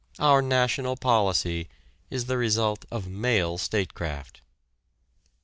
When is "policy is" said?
0.97-2.25